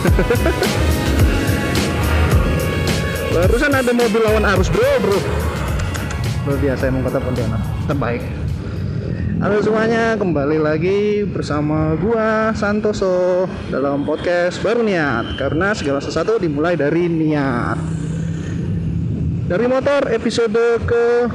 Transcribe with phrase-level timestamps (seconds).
[3.36, 5.20] Barusan ada mobil lawan arus bro bro.
[6.48, 8.24] Luar biasa emang kota Pontianak terbaik.
[9.40, 16.76] Halo semuanya, kembali lagi bersama gua Santoso dalam podcast baru niat karena segala sesuatu dimulai
[16.76, 17.78] dari niat.
[19.48, 21.28] Dari motor episode ke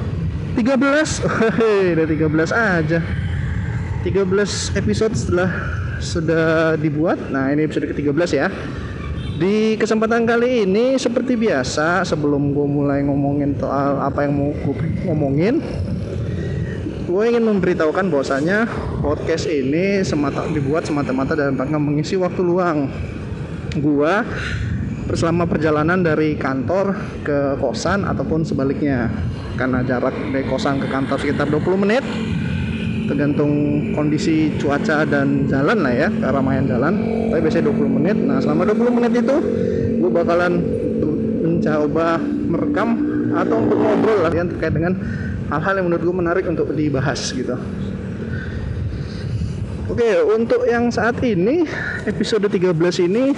[0.57, 3.01] 13 Hehehe, udah 13 aja
[4.05, 5.49] 13 episode setelah
[5.99, 7.31] sudah dibuat.
[7.31, 8.47] Nah ini episode ke-13 ya.
[9.35, 14.75] Di kesempatan kali ini seperti biasa Sebelum gue mulai ngomongin soal apa yang mau gue
[15.03, 15.59] ngomongin
[17.03, 18.63] Gue ingin memberitahukan bahwasanya
[19.03, 22.87] podcast ini semata dibuat semata-mata dalam rangka mengisi waktu luang
[23.75, 24.23] Gua
[25.11, 29.11] selama perjalanan dari kantor ke kosan ataupun sebaliknya.
[29.55, 32.03] Karena jarak dari kosan ke kantor sekitar 20 menit
[33.05, 33.51] tergantung
[33.93, 36.93] kondisi cuaca dan jalan lah ya keramaian jalan.
[37.31, 38.17] Tapi biasanya 20 menit.
[38.17, 39.35] Nah selama 20 menit itu
[40.01, 40.53] gue bakalan
[41.45, 42.89] mencoba merekam
[43.35, 44.93] atau untuk ngobrol lah yang terkait dengan
[45.49, 47.57] hal-hal yang menurut gue menarik untuk dibahas gitu.
[49.85, 51.61] Oke, untuk yang saat ini
[52.09, 52.73] episode 13
[53.05, 53.37] ini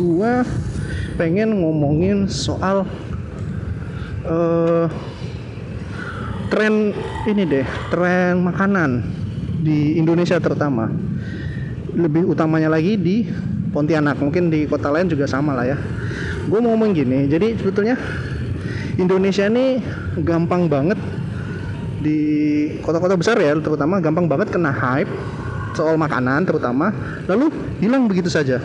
[0.00, 0.40] gua
[1.20, 2.88] pengen ngomongin soal
[4.24, 4.88] uh,
[6.52, 6.92] tren
[7.24, 9.00] ini deh, tren makanan
[9.64, 10.92] di Indonesia terutama.
[11.96, 13.24] Lebih utamanya lagi di
[13.72, 15.80] Pontianak, mungkin di kota lain juga sama lah ya.
[16.44, 17.96] Gue mau ngomong gini, jadi sebetulnya
[19.00, 19.80] Indonesia ini
[20.20, 21.00] gampang banget
[22.04, 22.20] di
[22.84, 25.08] kota-kota besar ya, terutama gampang banget kena hype
[25.72, 26.92] soal makanan terutama,
[27.32, 27.48] lalu
[27.80, 28.60] hilang begitu saja.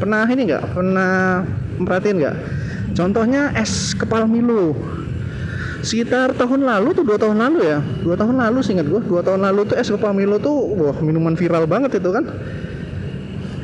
[0.00, 0.72] Pernah ini nggak?
[0.72, 1.44] Pernah
[1.76, 2.36] memperhatiin nggak?
[2.96, 4.72] Contohnya es kepal Milo.
[5.86, 9.46] Sekitar tahun lalu tuh dua tahun lalu ya, dua tahun lalu singkat gue, dua tahun
[9.46, 12.26] lalu tuh es kepal Milo tuh, wah minuman viral banget itu kan.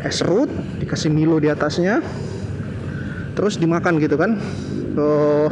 [0.07, 0.47] Es serut
[0.79, 1.99] dikasih Milo di atasnya,
[3.35, 4.39] terus dimakan gitu kan.
[4.95, 5.51] Oh,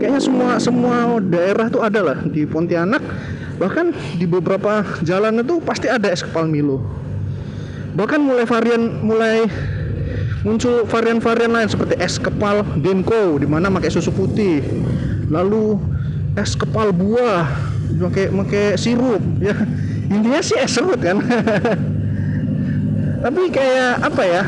[0.00, 3.04] kayaknya semua semua daerah tuh ada lah di Pontianak.
[3.60, 6.80] Bahkan di beberapa jalan itu pasti ada es kepal Milo.
[7.92, 9.44] Bahkan mulai varian mulai
[10.48, 14.64] muncul varian-varian lain seperti es kepal Denko di mana pakai susu putih.
[15.28, 15.95] Lalu
[16.36, 17.48] es kepal buah
[17.96, 19.56] pakai pakai sirup ya.
[20.06, 21.16] Intinya sih es serut kan?
[23.24, 24.42] Tapi kayak apa ya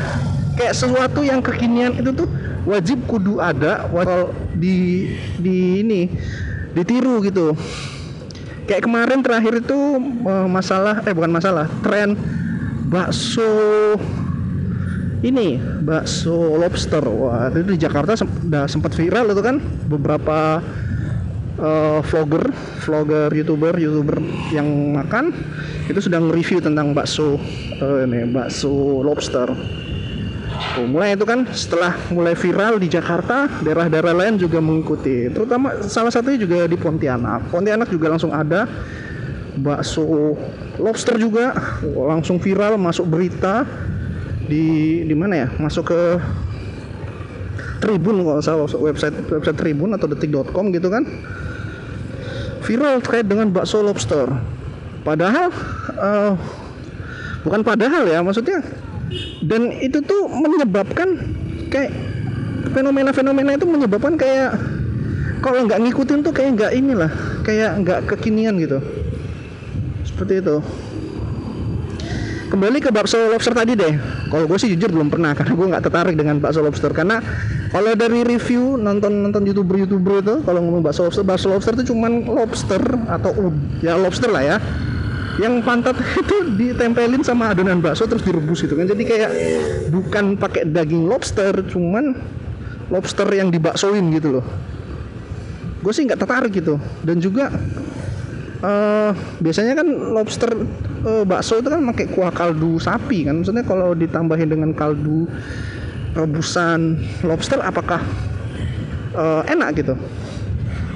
[0.54, 2.28] kayak sesuatu yang kekinian itu tuh
[2.69, 5.09] wajib kudu ada wajib di
[5.41, 6.12] di ini
[6.76, 7.56] ditiru gitu.
[8.69, 9.78] Kayak kemarin terakhir itu
[10.47, 12.12] masalah eh bukan masalah tren
[12.93, 13.97] bakso
[15.25, 17.03] ini bakso lobster.
[17.03, 19.56] Wah itu di Jakarta udah sempat viral itu kan
[19.88, 20.60] beberapa
[21.59, 22.51] uh, vlogger
[22.87, 24.19] vlogger youtuber youtuber
[24.55, 25.35] yang makan
[25.91, 27.39] itu sedang review tentang bakso
[27.83, 29.51] uh, ini bakso lobster
[30.59, 35.31] Tuh, mulai itu kan setelah mulai viral di Jakarta, daerah-daerah lain juga mengikuti.
[35.31, 37.47] Terutama salah satunya juga di Pontianak.
[37.55, 38.67] Pontianak juga langsung ada
[39.59, 40.35] bakso
[40.79, 43.63] lobster juga langsung viral masuk berita
[44.51, 45.49] di di mana ya?
[45.63, 46.01] Masuk ke
[47.79, 51.07] Tribun kalau salah website website Tribun atau detik.com gitu kan.
[52.69, 54.29] Viral terkait dengan bakso lobster.
[55.01, 55.49] Padahal
[55.97, 56.37] uh,
[57.41, 58.61] bukan padahal ya, maksudnya.
[59.41, 61.17] Dan itu tuh menyebabkan
[61.73, 61.97] kayak
[62.77, 64.53] fenomena-fenomena itu menyebabkan kayak
[65.41, 67.09] kalau nggak ngikutin tuh kayak nggak inilah
[67.41, 68.85] kayak nggak kekinian gitu.
[70.05, 70.61] Seperti itu.
[72.53, 73.97] Kembali ke bakso lobster tadi deh.
[74.29, 76.93] Kalau gue sih jujur belum pernah karena gue nggak tertarik dengan bakso lobster.
[76.93, 77.25] Karena
[77.69, 81.93] kalau dari review nonton nonton youtuber youtuber itu kalau ngomong bakso lobster bakso lobster itu
[81.93, 83.53] cuman lobster atau
[83.84, 84.56] ya lobster lah ya.
[85.39, 88.89] Yang pantat itu ditempelin sama adonan bakso terus direbus gitu kan.
[88.89, 89.31] Jadi kayak
[89.93, 92.17] bukan pakai daging lobster cuman
[92.89, 94.45] lobster yang dibaksoin gitu loh.
[95.85, 96.81] Gue sih nggak tertarik gitu.
[97.05, 97.53] Dan juga
[98.65, 99.12] uh,
[99.44, 100.50] biasanya kan lobster
[101.05, 103.44] uh, bakso itu kan pakai kuah kaldu sapi kan.
[103.44, 105.29] Maksudnya kalau ditambahin dengan kaldu
[106.19, 108.03] rebusan lobster apakah
[109.15, 109.94] uh, enak gitu?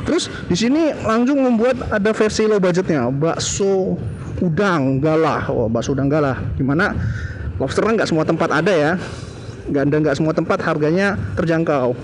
[0.02, 3.94] Terus di sini langsung membuat ada versi low budgetnya bakso
[4.42, 5.46] udang galah.
[5.46, 6.42] Oh bakso udang galah.
[6.58, 6.90] Gimana
[7.62, 8.92] lobster kan nggak semua tempat ada ya.
[9.70, 11.94] Nggak ada nggak semua tempat harganya terjangkau.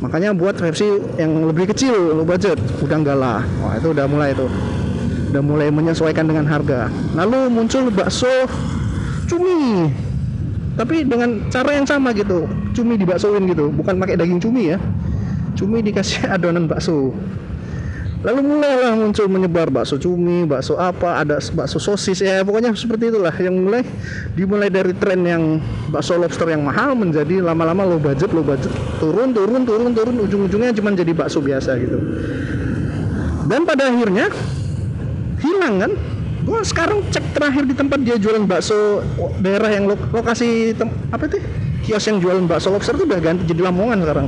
[0.00, 0.88] Makanya buat versi
[1.20, 3.44] yang lebih kecil low budget udang galah.
[3.60, 4.48] Wah itu udah mulai itu.
[5.28, 6.88] Udah mulai menyesuaikan dengan harga.
[7.12, 8.48] Lalu muncul bakso
[9.28, 9.92] cumi
[10.78, 12.46] tapi dengan cara yang sama gitu.
[12.70, 13.74] Cumi dibaksoin gitu.
[13.74, 14.78] Bukan pakai daging cumi ya.
[15.58, 17.10] Cumi dikasih adonan bakso.
[18.18, 22.22] Lalu mulailah muncul menyebar bakso cumi bakso apa ada bakso sosis.
[22.22, 23.82] Ya pokoknya seperti itulah yang mulai
[24.38, 25.58] dimulai dari tren yang
[25.90, 28.70] bakso lobster yang mahal menjadi lama-lama low budget low budget
[29.02, 30.16] turun turun turun turun.
[30.30, 31.98] Ujung-ujungnya cuma jadi bakso biasa gitu.
[33.50, 34.30] Dan pada akhirnya
[35.42, 35.92] hilang kan
[36.48, 39.04] gua sekarang cek terakhir di tempat dia jualan bakso
[39.44, 41.38] daerah yang lo- lokasi tem- apa itu?
[41.84, 44.26] Kios yang jualan bakso lobster itu udah ganti jadi lamongan sekarang.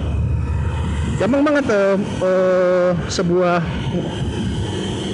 [1.17, 3.61] Gampang banget eh, eh, sebuah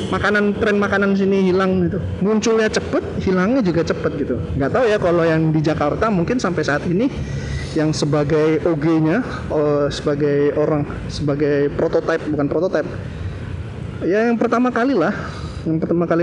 [0.06, 1.98] makanan tren makanan sini hilang gitu.
[2.22, 4.36] Munculnya cepet hilangnya juga cepet gitu.
[4.58, 7.10] Nggak tahu ya kalau yang di Jakarta mungkin sampai saat ini
[7.74, 9.18] yang sebagai OG-nya
[9.52, 12.88] eh, sebagai orang sebagai prototype bukan prototype
[14.04, 15.12] ya yang pertama kali lah
[15.66, 16.22] yang pertama kali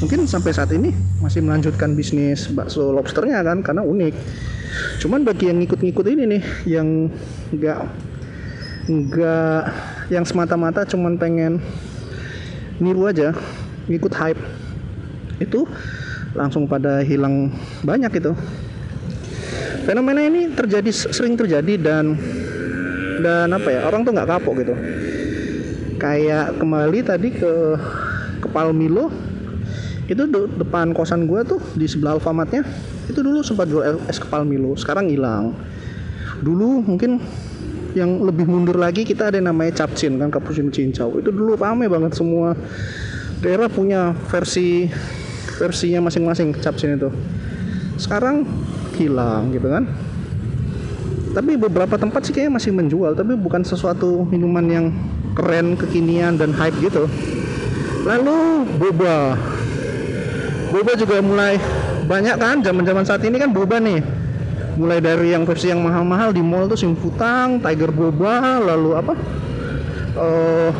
[0.00, 4.14] mungkin sampai saat ini masih melanjutkan bisnis bakso lobsternya kan karena unik.
[5.04, 7.12] Cuman bagi yang ngikut-ngikut ini nih yang
[7.52, 7.78] nggak
[8.88, 9.60] nggak
[10.08, 11.60] yang semata-mata cuman pengen
[12.80, 13.36] niru aja
[13.92, 14.40] ngikut hype
[15.36, 15.68] itu
[16.32, 17.52] langsung pada hilang
[17.84, 18.32] banyak itu.
[19.84, 22.16] Fenomena ini terjadi sering terjadi dan
[23.20, 24.74] dan apa ya orang tuh nggak kapok gitu.
[25.98, 27.52] Kayak kembali tadi ke
[28.48, 29.12] Kepal Milo
[30.08, 32.64] itu de- depan kosan gue tuh di sebelah Alfamatnya
[33.12, 35.52] itu dulu sempat jual es kepal Milo sekarang hilang.
[36.40, 37.20] Dulu mungkin
[37.92, 41.12] yang lebih mundur lagi kita ada yang namanya capcin kan cappuccino cincau.
[41.20, 42.56] Itu dulu rame banget semua.
[43.44, 44.88] Daerah punya versi
[45.60, 47.12] versinya masing-masing capcin itu.
[48.00, 48.48] Sekarang
[48.96, 49.84] hilang gitu kan.
[51.36, 54.86] Tapi beberapa tempat sih kayaknya masih menjual tapi bukan sesuatu minuman yang
[55.36, 57.06] keren kekinian dan hype gitu
[58.08, 59.36] lalu boba
[60.72, 61.60] boba juga mulai
[62.08, 64.00] banyak kan zaman-zaman saat ini kan boba nih
[64.80, 69.12] mulai dari yang versi yang mahal-mahal di mall tuh Simputang, Tiger Boba, lalu apa?
[70.14, 70.70] eh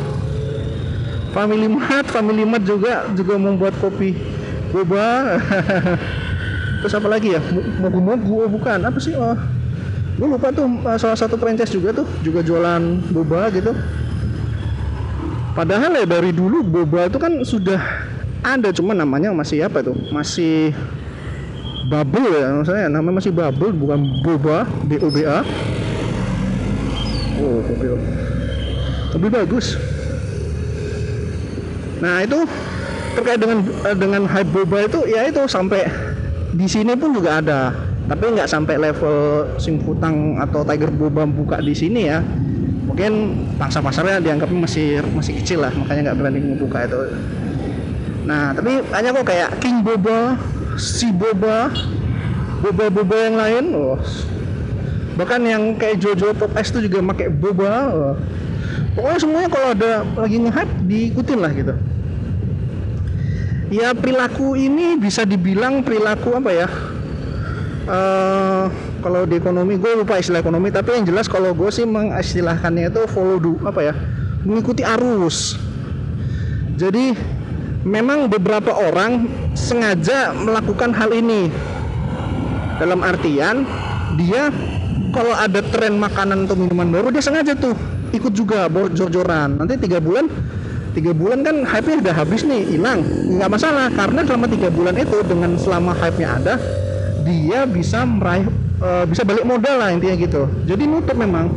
[1.35, 4.17] Family Mart, Family Mart juga juga membuat kopi
[4.73, 5.37] boba.
[6.81, 7.41] Terus apa lagi ya?
[7.83, 8.81] Mogu-mogu oh, bukan.
[8.81, 9.13] Apa sih?
[9.13, 9.37] Oh,
[10.17, 12.81] gue lupa tuh eh, salah satu franchise juga tuh juga jualan
[13.13, 13.75] boba gitu.
[15.59, 17.83] Padahal ya dari dulu boba itu kan sudah
[18.39, 19.91] ada cuma namanya masih apa tuh?
[20.07, 20.71] Masih
[21.91, 25.43] bubble ya maksudnya namanya masih bubble bukan boba B O B A.
[27.43, 27.91] Oh kopi
[29.19, 29.75] lebih bagus.
[31.99, 32.39] Nah itu
[33.19, 35.83] terkait dengan eh, dengan hype boba itu ya itu sampai
[36.55, 37.75] di sini pun juga ada.
[38.07, 42.23] Tapi nggak sampai level Simputang atau Tiger Boba buka di sini ya
[42.89, 43.13] mungkin
[43.61, 46.99] pangsa pasarnya dianggapnya masih masih kecil lah makanya nggak berani membuka itu
[48.25, 50.35] nah tapi banyak kok kayak King Boba
[50.75, 51.69] si Boba
[52.59, 53.97] boba-boba yang lain oh.
[55.15, 58.15] bahkan yang kayak Jojo Pop Ice itu juga pakai boba oh.
[58.97, 61.73] pokoknya semuanya kalau ada lagi nge-hype diikutin lah gitu
[63.69, 66.67] ya perilaku ini bisa dibilang perilaku apa ya
[67.89, 68.65] Eh,
[68.99, 73.01] kalau di ekonomi gue lupa istilah ekonomi tapi yang jelas kalau gue sih mengistilahkannya itu
[73.09, 73.93] follow do apa ya
[74.43, 75.59] mengikuti arus.
[76.79, 77.11] Jadi
[77.83, 81.51] memang beberapa orang sengaja melakukan hal ini.
[82.79, 83.67] Dalam artian
[84.15, 84.47] dia
[85.11, 87.75] kalau ada tren makanan atau minuman baru dia sengaja tuh
[88.15, 89.59] ikut juga jor-joran.
[89.59, 90.31] Nanti tiga bulan
[90.95, 93.03] tiga bulan kan hype-nya udah habis nih hilang.
[93.35, 96.55] Nggak masalah karena selama tiga bulan itu dengan selama hype-nya ada
[97.27, 98.47] dia bisa meraih
[98.79, 100.47] eh, bisa balik modal lah intinya gitu.
[100.65, 101.51] Jadi nutup memang.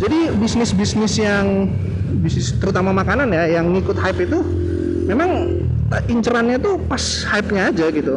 [0.00, 1.68] Jadi bisnis bisnis yang
[2.24, 4.40] bisnis terutama makanan ya yang ngikut hype itu
[5.04, 5.60] memang
[5.92, 8.16] eh, incerannya tuh pas hype-nya aja gitu.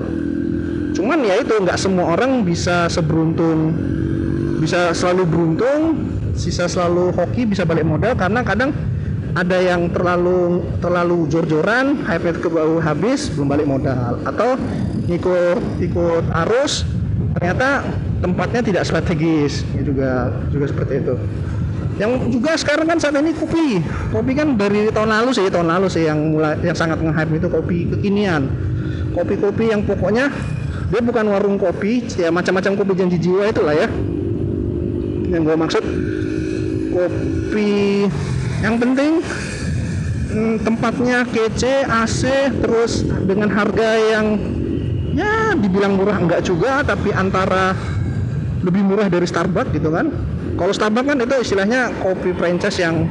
[0.93, 3.73] Cuman ya itu nggak semua orang bisa seberuntung
[4.63, 5.81] bisa selalu beruntung
[6.39, 8.71] sisa selalu hoki bisa balik modal karena kadang
[9.33, 14.21] ada yang terlalu terlalu jor-joran hype ke bawah habis belum balik modal.
[14.23, 14.61] Atau
[15.09, 16.85] ikut ikut arus
[17.33, 17.83] ternyata
[18.21, 19.65] tempatnya tidak strategis.
[19.81, 21.15] Juga juga seperti itu.
[22.01, 23.81] Yang juga sekarang kan saat ini kopi.
[24.09, 27.47] Kopi kan dari tahun lalu sih tahun lalu sih yang mulai yang sangat nge-hype itu
[27.49, 28.49] kopi kekinian.
[29.13, 30.33] Kopi-kopi yang pokoknya
[30.89, 33.87] dia bukan warung kopi ya macam-macam kopi janji jiwa itulah ya.
[35.29, 35.83] Yang gue maksud.
[36.93, 37.73] Kopi
[38.61, 39.21] yang penting
[40.33, 42.21] hmm, tempatnya kece AC
[42.63, 44.39] terus dengan harga yang
[45.13, 47.77] ya dibilang murah enggak juga tapi antara
[48.63, 50.09] lebih murah dari Starbucks gitu kan.
[50.55, 53.05] Kalau Starbucks kan itu istilahnya kopi franchise yang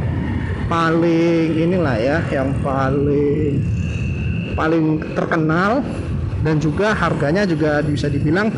[0.67, 3.61] paling inilah ya yang paling
[4.57, 5.85] paling terkenal
[6.43, 8.51] dan juga harganya juga bisa dibilang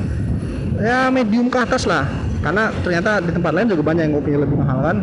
[0.79, 2.07] ya medium ke atas lah.
[2.45, 4.97] Karena ternyata di tempat lain juga banyak yang kopinya lebih mahal kan.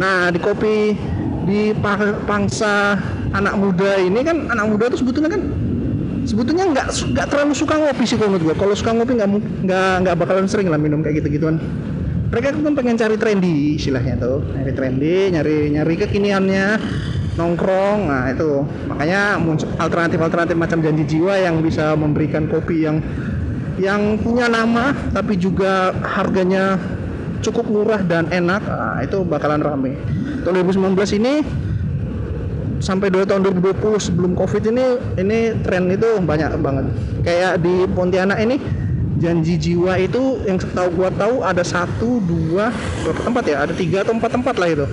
[0.00, 0.96] Nah di kopi
[1.44, 1.76] di
[2.26, 2.98] pangsa
[3.36, 5.42] anak muda ini kan anak muda tuh sebetulnya kan
[6.24, 9.28] sebetulnya nggak nggak terlalu suka ngopi sih kalau menurut gue kalau suka ngopi nggak
[9.64, 11.60] nggak nggak bakalan sering lah minum kayak gitu gituan
[12.34, 14.42] mereka kan pengen cari trendy istilahnya tuh.
[14.42, 16.66] Nyari trendy nyari nyari kekiniannya
[17.38, 18.66] nongkrong nah itu.
[18.90, 19.38] Makanya
[19.78, 22.98] alternatif alternatif macam janji jiwa yang bisa memberikan kopi yang
[23.78, 26.74] yang punya nama tapi juga harganya
[27.38, 29.94] cukup murah dan enak nah, itu bakalan rame.
[30.42, 31.34] Tahun 2019 ini
[32.80, 34.84] sampai dua tahun 2020 sebelum covid ini
[35.20, 36.86] ini tren itu banyak banget.
[37.22, 38.56] Kayak di Pontianak ini
[39.18, 43.56] janji jiwa itu yang setahu gua tahu ada satu dua berapa tempat ya?
[43.66, 44.86] Ada tiga atau empat tempat lah itu.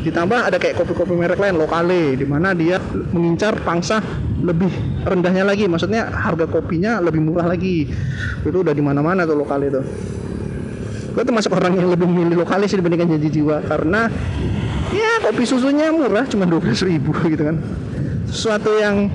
[0.00, 2.80] Ditambah ada kayak kopi-kopi merek lain lokale di mana dia
[3.12, 4.00] mengincar pangsa
[4.40, 4.72] lebih
[5.04, 5.68] rendahnya lagi.
[5.68, 7.92] Maksudnya harga kopinya lebih murah lagi.
[8.40, 9.82] Itu udah di mana-mana tuh lokale itu.
[11.10, 14.06] Gue termasuk orang yang lebih milih sih dibandingkan janji jiwa karena
[14.90, 17.56] ya kopi susunya murah cuma dua belas ribu gitu kan
[18.30, 19.10] sesuatu yang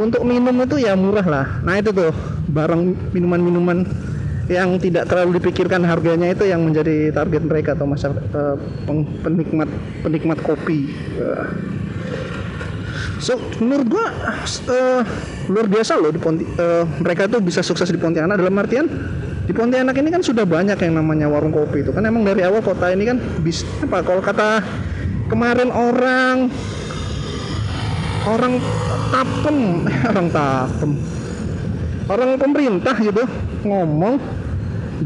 [0.00, 2.12] untuk minum itu ya murah lah nah itu tuh
[2.50, 3.84] barang minuman-minuman
[4.50, 8.58] yang tidak terlalu dipikirkan harganya itu yang menjadi target mereka atau masyarakat uh,
[9.22, 9.70] penikmat
[10.02, 10.90] penikmat kopi.
[11.22, 11.46] Uh.
[13.22, 14.10] So menurut gua
[14.66, 15.06] uh,
[15.46, 18.90] luar biasa loh di Ponti, uh, mereka tuh bisa sukses di Pontianak dalam artian
[19.46, 22.58] di Pontianak ini kan sudah banyak yang namanya warung kopi itu kan emang dari awal
[22.58, 24.62] kota ini kan bis apa kalau kata
[25.30, 26.50] kemarin orang
[28.26, 28.54] orang
[29.14, 29.58] tapem
[30.10, 30.92] orang tapem.
[32.10, 33.22] Orang pemerintah gitu
[33.62, 34.18] ngomong.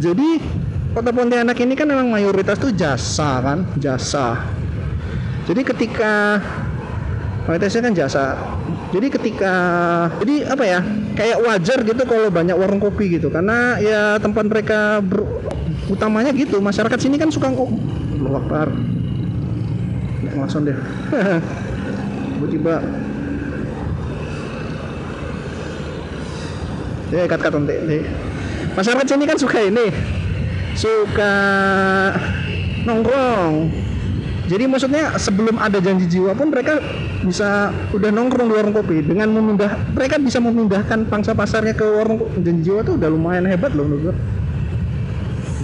[0.00, 0.40] Jadi
[0.97, 4.40] kota Pontianak ini kan memang mayoritas tuh jasa kan jasa.
[5.45, 6.40] Jadi ketika
[7.45, 8.25] mayoritasnya kan jasa.
[8.97, 9.54] Jadi ketika
[10.25, 10.81] jadi apa ya
[11.12, 13.28] kayak wajar gitu kalau banyak warung kopi gitu.
[13.28, 15.28] Karena ya tempat mereka ber,
[15.93, 16.57] utamanya gitu.
[16.64, 18.73] Masyarakat sini kan suka akbar
[20.33, 20.73] langsung deh
[22.35, 22.75] tiba-tiba.
[27.14, 28.02] Ya kat kat nanti
[28.75, 29.87] masyarakat sini kan suka ini.
[30.75, 31.35] Suka
[32.83, 33.71] nongkrong.
[34.45, 36.83] Jadi maksudnya sebelum ada janji jiwa pun mereka
[37.25, 39.00] bisa udah nongkrong di warung kopi.
[39.00, 43.73] Dengan memindah mereka bisa memindahkan pangsa pasarnya ke warung janji jiwa tuh udah lumayan hebat
[43.73, 44.16] loh menurut gue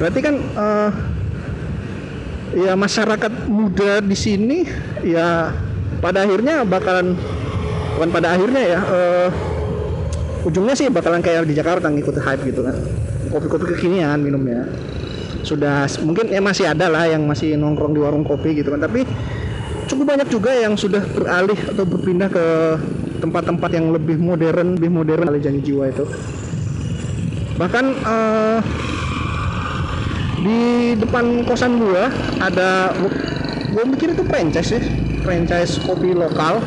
[0.01, 0.91] berarti kan uh,
[2.55, 4.67] ya masyarakat muda di sini
[5.07, 5.55] ya
[6.03, 7.15] pada akhirnya bakalan
[7.95, 9.29] bukan pada akhirnya ya uh,
[10.49, 12.77] ujungnya sih bakalan kayak di Jakarta ngikut hype gitu kan.
[13.31, 14.67] Kopi-kopi kekinian minumnya.
[15.45, 19.09] Sudah mungkin ya masih ada lah yang masih nongkrong di warung kopi gitu kan tapi
[19.89, 22.47] cukup banyak juga yang sudah beralih atau berpindah ke
[23.21, 26.05] tempat-tempat yang lebih modern lebih modern kali janji jiwa itu.
[27.61, 28.59] Bahkan uh,
[30.41, 32.09] di depan kosan gua
[32.41, 32.97] ada
[33.77, 34.83] gua mikir itu franchise sih
[35.21, 36.65] franchise kopi lokal.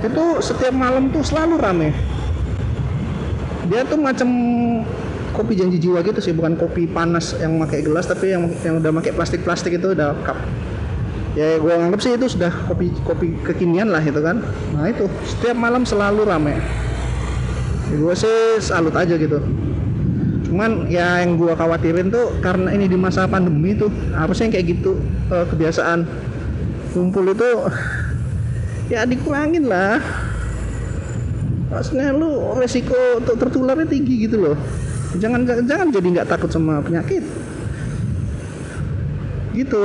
[0.00, 1.90] Itu setiap malam tuh selalu rame.
[3.66, 4.28] Dia tuh macam
[5.34, 6.32] kopi janji jiwa gitu sih.
[6.32, 10.16] Bukan kopi panas yang pakai gelas tapi yang yang udah pakai plastik plastik itu udah
[10.24, 10.38] cup
[11.36, 14.40] ya gue anggap sih itu sudah kopi kopi kekinian lah itu kan.
[14.72, 15.04] Nah itu.
[15.28, 16.56] Setiap malam selalu rame.
[17.86, 19.38] Ya, gue sih salut aja gitu
[20.46, 25.02] cuman ya yang gue khawatirin tuh karena ini di masa pandemi tuh harusnya kayak gitu
[25.28, 26.06] uh, kebiasaan.
[26.94, 27.50] Kumpul itu
[28.94, 29.98] ya dikurangin lah.
[31.66, 34.56] Maksudnya lu resiko untuk tertularnya tinggi gitu loh.
[35.18, 37.26] Jangan jangan jadi nggak takut sama penyakit.
[39.50, 39.80] Gitu.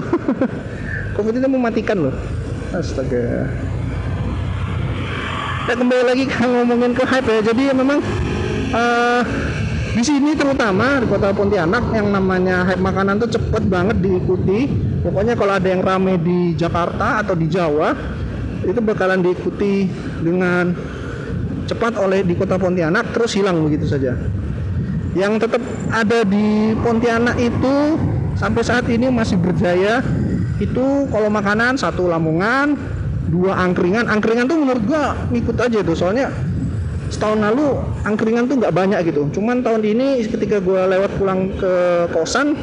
[1.17, 2.15] Covid itu mematikan loh.
[2.71, 3.49] Astaga.
[5.67, 7.41] Ya kembali lagi kan ngomongin ke hype ya.
[7.49, 7.99] Jadi ya memang
[8.71, 9.21] uh,
[9.91, 14.71] di sini terutama di kota Pontianak yang namanya hype makanan tuh cepet banget diikuti.
[15.03, 17.91] Pokoknya kalau ada yang rame di Jakarta atau di Jawa
[18.63, 19.91] itu bakalan diikuti
[20.23, 20.71] dengan
[21.67, 24.15] cepat oleh di kota Pontianak terus hilang begitu saja.
[25.11, 27.99] Yang tetap ada di Pontianak itu
[28.39, 29.99] sampai saat ini masih berjaya.
[30.63, 32.79] Itu kalau makanan satu Lamongan
[33.27, 34.07] dua angkringan.
[34.07, 36.31] Angkringan tuh menurut gua ngikut aja tuh soalnya
[37.11, 37.75] setahun lalu
[38.07, 39.27] angkringan tuh nggak banyak gitu.
[39.35, 41.73] Cuman tahun ini ketika gua lewat pulang ke
[42.15, 42.55] kosan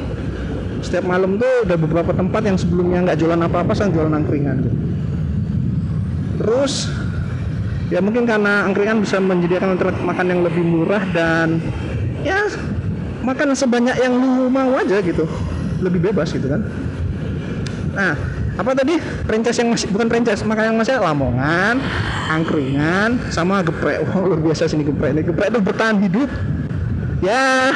[0.81, 4.79] setiap malam tuh udah beberapa tempat yang sebelumnya nggak jualan apa-apa sekarang jualan angkringan gitu.
[6.39, 6.87] terus
[7.91, 9.75] ya mungkin karena angkringan bisa menyediakan
[10.07, 11.59] makan yang lebih murah dan
[12.23, 12.47] ya
[13.27, 15.27] makan sebanyak yang lu mau aja gitu.
[15.83, 16.63] Lebih bebas gitu kan.
[17.99, 18.15] Nah
[18.59, 18.99] apa tadi?
[18.99, 21.79] Franchise yang masih bukan franchise maka yang masih Lamongan
[22.27, 24.03] angkringan sama geprek.
[24.11, 25.23] Wow luar biasa sini geprek ini.
[25.23, 26.27] Geprek itu bertahan hidup.
[27.23, 27.71] Ya.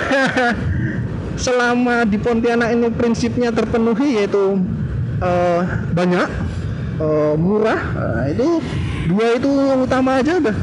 [1.44, 4.58] Selama di Pontianak ini prinsipnya terpenuhi yaitu
[5.22, 5.62] uh,
[5.94, 6.28] banyak
[6.98, 7.80] uh, murah.
[7.94, 8.60] Nah, itu
[9.06, 10.56] dua itu yang utama aja udah.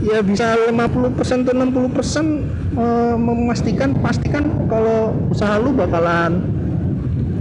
[0.00, 2.26] Ya bisa 50% atau 60% persen
[2.74, 6.40] uh, memastikan pastikan kalau usaha lu bakalan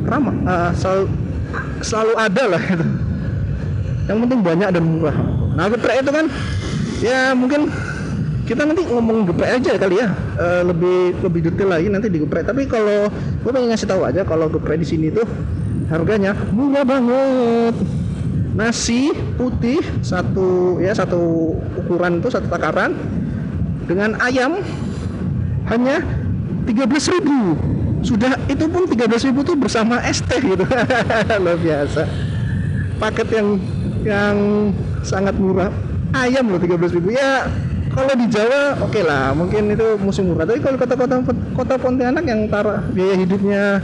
[0.04, 0.72] ramah uh,
[1.82, 2.88] selalu ada lah itu.
[4.10, 5.18] Yang penting banyak dan murah.
[5.54, 6.26] Nah geprek itu kan
[7.00, 7.70] ya mungkin
[8.50, 10.10] kita nanti ngomong geprek aja kali ya.
[10.40, 12.50] Uh, lebih lebih detail lagi nanti di geprek.
[12.50, 15.26] Tapi kalau gue pengen ngasih tahu aja kalau geprek di sini tuh
[15.94, 17.76] harganya murah banget.
[18.58, 22.98] Nasi putih satu ya satu ukuran itu satu takaran
[23.86, 24.60] dengan ayam
[25.70, 26.02] hanya
[26.66, 30.64] 13.000 sudah itu pun 13.000 tuh bersama teh gitu.
[31.44, 32.08] Luar biasa.
[33.00, 33.48] Paket yang
[34.04, 34.38] yang
[35.04, 35.72] sangat murah.
[36.10, 37.46] Ayam loh 13.000 ya
[37.94, 39.36] kalau di Jawa oke okay lah.
[39.36, 40.48] Mungkin itu musim murah.
[40.48, 41.16] Tapi kalau kota-kota
[41.54, 43.84] kota Pontianak yang tar biaya hidupnya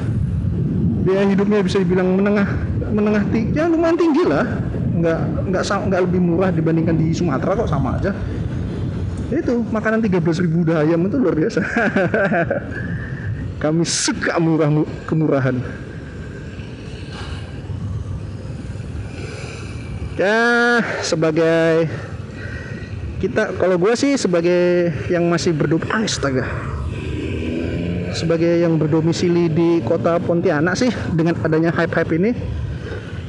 [1.06, 2.50] biaya hidupnya bisa dibilang menengah
[2.90, 4.46] menengah tinggi ya lumayan tinggi lah.
[4.96, 5.20] Nggak
[5.52, 8.16] nggak nggak lebih murah dibandingkan di Sumatera kok sama aja.
[9.30, 11.58] Itu makanan 13 ribu ayam itu luar biasa
[13.60, 14.70] kami suka murah
[15.08, 15.58] kemurahan.
[20.16, 21.92] Ya sebagai
[23.20, 26.46] kita kalau gue sih sebagai yang masih berdomisili astaga.
[28.16, 32.32] Sebagai yang berdomisili di kota Pontianak sih dengan adanya hype-hype ini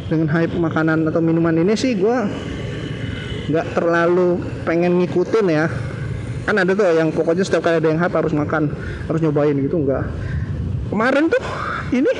[0.06, 2.18] dengan hype makanan atau minuman ini sih gue
[3.50, 5.66] nggak terlalu pengen ngikutin ya
[6.46, 8.70] kan ada tuh yang pokoknya setiap kali ada yang hype harus makan
[9.10, 10.06] harus nyobain gitu enggak.
[10.86, 11.42] Kemarin tuh
[11.90, 12.12] ini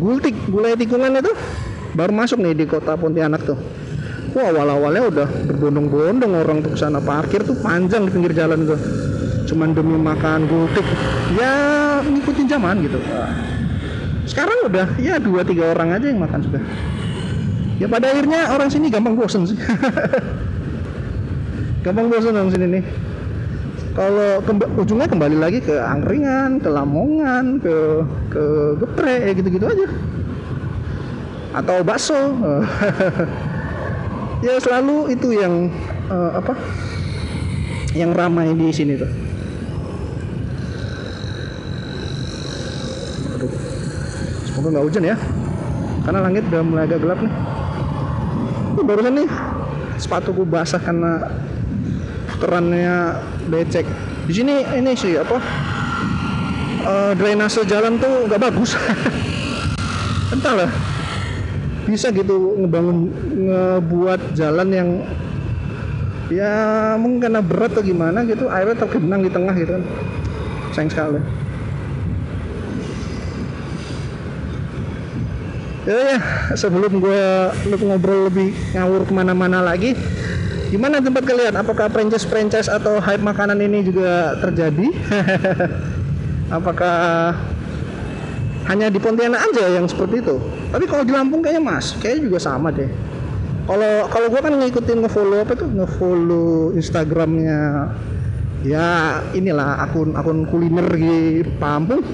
[0.00, 1.32] gultik gulai tikungan itu
[1.92, 3.60] baru masuk nih di kota Pontianak tuh.
[4.32, 7.04] Wah awal-awalnya udah berbondong-bondong orang tuh sana.
[7.04, 8.80] Parkir tuh panjang di pinggir jalan tuh.
[9.44, 10.84] Cuman demi makan gultik.
[11.36, 11.52] Ya
[12.00, 12.96] ngikutin zaman gitu.
[14.24, 16.62] Sekarang udah ya dua tiga orang aja yang makan sudah.
[17.76, 19.56] Ya pada akhirnya orang sini gampang bosen sih.
[21.84, 22.84] Gampang bosen orang sini nih
[23.98, 28.44] kalau kemba, ujungnya kembali lagi ke angkringan, ke lamongan, ke ke
[28.78, 29.86] geprek ya gitu-gitu aja.
[31.58, 32.14] Atau bakso.
[34.46, 35.66] ya selalu itu yang
[36.06, 36.54] uh, apa
[37.96, 39.10] yang ramai di sini tuh
[43.34, 43.50] Aduh.
[44.46, 45.16] semoga nggak hujan ya
[46.06, 47.34] karena langit udah mulai agak gelap nih
[48.78, 49.28] uh, barusan nih
[49.98, 51.34] sepatuku basah karena
[52.38, 53.84] kerannya becek.
[54.28, 55.40] Di sini ini sih apa?
[56.84, 58.76] Uh, drainase jalan tuh nggak bagus.
[60.34, 60.70] Entahlah
[61.88, 63.08] bisa gitu ngebangun
[63.48, 64.88] ngebuat jalan yang
[66.28, 66.52] ya
[67.00, 69.84] mungkin karena berat atau gimana gitu airnya tergenang di tengah gitu kan.
[70.76, 71.20] Sayang sekali.
[75.88, 76.18] Ya, ya
[76.52, 77.22] sebelum gue
[77.80, 79.96] ngobrol lebih ngawur ke mana-mana lagi
[80.68, 81.56] gimana tempat kalian?
[81.56, 84.92] Apakah franchise franchise atau hype makanan ini juga terjadi?
[86.56, 87.36] Apakah
[88.68, 90.36] hanya di Pontianak aja yang seperti itu?
[90.68, 92.88] Tapi kalau di Lampung kayaknya mas kayaknya juga sama deh.
[93.68, 97.92] Kalau kalau gue kan ngikutin ngefollow apa tuh ngefollow Instagramnya
[98.64, 102.04] ya inilah akun akun kuliner di Lampung.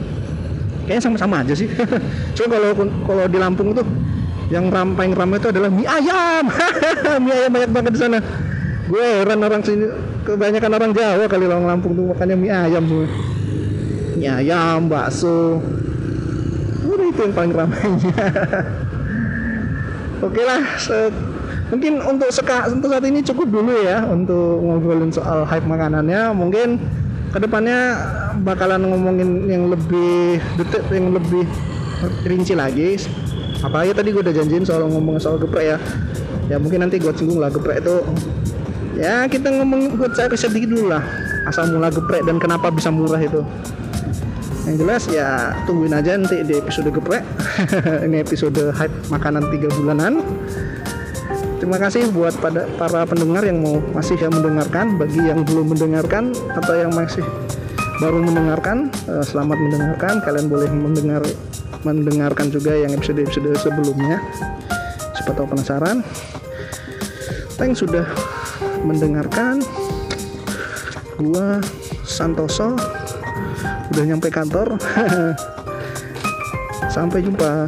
[0.87, 1.71] Kayaknya sama-sama aja sih.
[2.39, 2.71] Coba kalau
[3.07, 3.87] kalau di Lampung tuh
[4.53, 6.45] yang ram paling ramai itu adalah mie ayam.
[7.25, 8.19] Mie ayam banyak banget di sana
[8.85, 9.89] gue heran orang sini
[10.29, 13.09] kebanyakan orang Jawa kali orang Lampung tuh makannya mie ayam semua
[14.17, 15.61] mie ayam bakso.
[16.85, 18.13] Udah itu yang paling ramainya.
[20.25, 20.63] Oke lah
[21.73, 26.33] mungkin untuk seka untuk saat ini cukup dulu ya untuk ngobrolin soal hype makanannya.
[26.33, 26.79] Mungkin
[27.35, 27.99] ke depannya
[28.47, 31.45] bakalan ngomongin yang lebih detik yang lebih
[32.25, 32.97] rinci lagi.
[33.65, 35.79] Apa ya tadi gue udah janjiin soal ngomong soal geprek ya.
[36.53, 38.05] Ya mungkin nanti gue singgung lah geprek itu
[38.95, 41.03] ya kita ngomong buat saya riset dikit dulu lah.
[41.45, 43.45] Asal mula geprek dan kenapa bisa murah itu.
[44.65, 47.21] Yang jelas ya tungguin aja nanti di episode geprek.
[48.09, 50.25] Ini episode hype makanan tiga bulanan.
[51.61, 54.97] Terima kasih buat pada para pendengar yang mau masih yang mendengarkan.
[54.97, 57.25] Bagi yang belum mendengarkan atau yang masih
[58.01, 60.15] baru mendengarkan eh, selamat mendengarkan.
[60.25, 61.23] Kalian boleh mendengar
[61.85, 64.17] mendengarkan juga yang episode-episode sebelumnya.
[65.21, 66.01] Siapa tahu penasaran.
[67.61, 68.34] Thanks sudah
[68.85, 69.65] mendengarkan
[71.19, 71.59] gua
[72.05, 72.77] Santoso
[73.91, 74.77] udah nyampe kantor.
[76.95, 77.67] Sampai jumpa